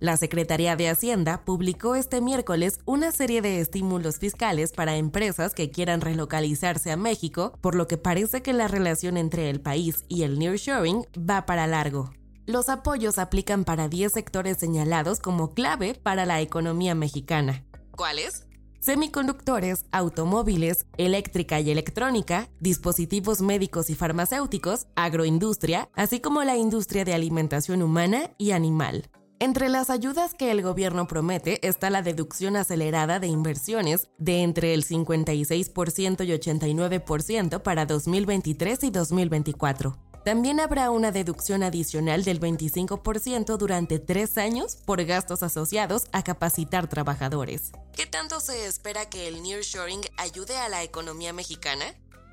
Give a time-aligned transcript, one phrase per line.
[0.00, 5.70] La Secretaría de Hacienda publicó este miércoles una serie de estímulos fiscales para empresas que
[5.70, 10.22] quieran relocalizarse a México, por lo que parece que la relación entre el país y
[10.22, 12.14] el nearshoring va para largo.
[12.46, 17.66] Los apoyos aplican para 10 sectores señalados como clave para la economía mexicana.
[17.90, 18.46] ¿Cuáles?
[18.80, 27.12] Semiconductores, automóviles, eléctrica y electrónica, dispositivos médicos y farmacéuticos, agroindustria, así como la industria de
[27.12, 29.10] alimentación humana y animal.
[29.42, 34.74] Entre las ayudas que el gobierno promete está la deducción acelerada de inversiones de entre
[34.74, 39.96] el 56% y 89% para 2023 y 2024.
[40.26, 46.86] También habrá una deducción adicional del 25% durante tres años por gastos asociados a capacitar
[46.90, 47.72] trabajadores.
[47.96, 51.86] ¿Qué tanto se espera que el nearshoring ayude a la economía mexicana?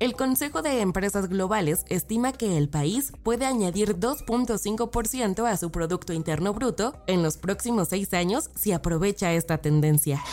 [0.00, 6.14] El Consejo de Empresas Globales estima que el país puede añadir 2.5% a su Producto
[6.14, 10.24] Interno Bruto en los próximos seis años si aprovecha esta tendencia.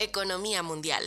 [0.00, 1.04] Economía mundial.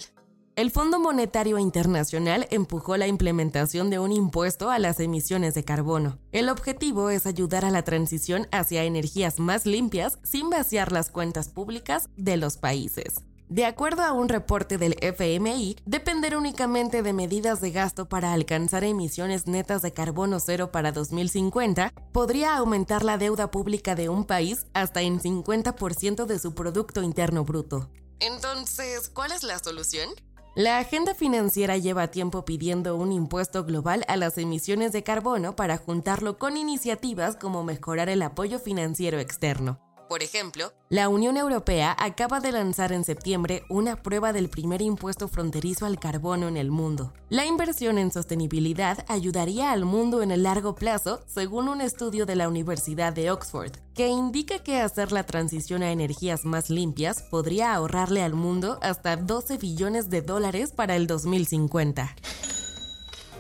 [0.56, 6.20] El Fondo Monetario Internacional empujó la implementación de un impuesto a las emisiones de carbono.
[6.32, 11.50] El objetivo es ayudar a la transición hacia energías más limpias sin vaciar las cuentas
[11.50, 13.26] públicas de los países.
[13.52, 18.86] De acuerdo a un reporte del FMI, depender únicamente de medidas de gasto para alcanzar
[18.86, 24.68] emisiones netas de carbono cero para 2050 podría aumentar la deuda pública de un país
[24.74, 27.90] hasta en 50% de su Producto Interno Bruto.
[28.22, 30.08] Entonces, ¿cuál es la solución?
[30.56, 35.76] La agenda financiera lleva tiempo pidiendo un impuesto global a las emisiones de carbono para
[35.76, 39.91] juntarlo con iniciativas como mejorar el apoyo financiero externo.
[40.12, 45.30] Por ejemplo, la Unión Europea acaba de lanzar en septiembre una prueba del primer impuesto
[45.30, 47.14] fronterizo al carbono en el mundo.
[47.30, 52.36] La inversión en sostenibilidad ayudaría al mundo en el largo plazo, según un estudio de
[52.36, 57.74] la Universidad de Oxford, que indica que hacer la transición a energías más limpias podría
[57.74, 62.18] ahorrarle al mundo hasta 12 billones de dólares para el 2050.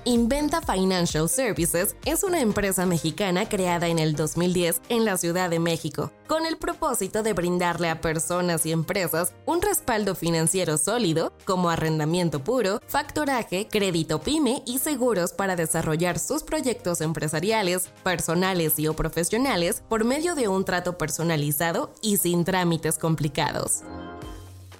[0.05, 5.59] Inventa Financial Services es una empresa mexicana creada en el 2010 en la Ciudad de
[5.59, 11.69] México, con el propósito de brindarle a personas y empresas un respaldo financiero sólido, como
[11.69, 18.95] arrendamiento puro, factoraje, crédito pyme y seguros para desarrollar sus proyectos empresariales, personales y o
[18.95, 23.81] profesionales por medio de un trato personalizado y sin trámites complicados.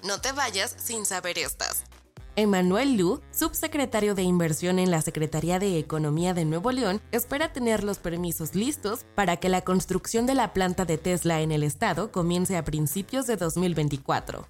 [0.04, 1.84] No te vayas sin saber estas.
[2.38, 7.84] Emanuel Lu, subsecretario de Inversión en la Secretaría de Economía de Nuevo León, espera tener
[7.84, 12.12] los permisos listos para que la construcción de la planta de Tesla en el estado
[12.12, 14.48] comience a principios de 2024.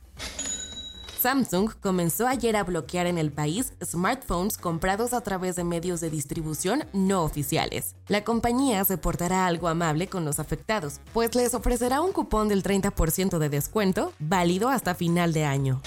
[1.21, 6.09] Samsung comenzó ayer a bloquear en el país smartphones comprados a través de medios de
[6.09, 7.95] distribución no oficiales.
[8.07, 12.63] La compañía se portará algo amable con los afectados, pues les ofrecerá un cupón del
[12.63, 15.81] 30% de descuento válido hasta final de año.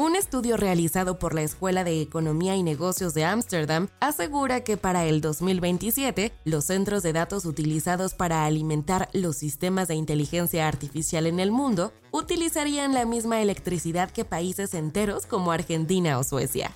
[0.00, 5.04] Un estudio realizado por la Escuela de Economía y Negocios de Ámsterdam asegura que para
[5.06, 11.40] el 2027 los centros de datos utilizados para alimentar los sistemas de inteligencia artificial en
[11.40, 16.70] el mundo utilizarían la misma electricidad que países enteros como Argentina o Suecia.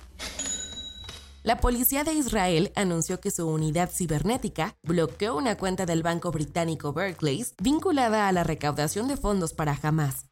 [1.43, 6.91] La policía de Israel anunció que su unidad cibernética bloqueó una cuenta del banco británico
[6.91, 10.25] Barclays vinculada a la recaudación de fondos para Hamas.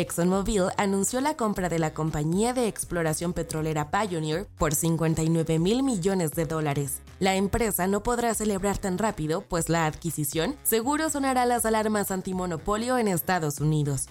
[0.00, 6.32] ExxonMobil anunció la compra de la compañía de exploración petrolera Pioneer por 59 mil millones
[6.32, 7.00] de dólares.
[7.18, 12.96] La empresa no podrá celebrar tan rápido, pues la adquisición seguro sonará las alarmas antimonopolio
[12.98, 14.06] en Estados Unidos.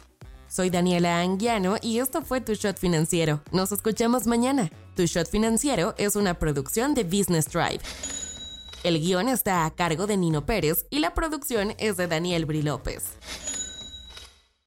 [0.50, 3.42] Soy Daniela Anguiano y esto fue Tu Shot Financiero.
[3.52, 4.70] Nos escuchamos mañana.
[4.96, 7.80] Tu Shot Financiero es una producción de Business Drive.
[8.84, 12.62] El guion está a cargo de Nino Pérez y la producción es de Daniel Bri
[12.62, 13.04] López.